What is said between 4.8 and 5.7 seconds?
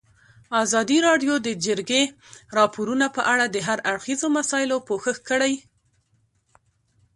پوښښ کړی.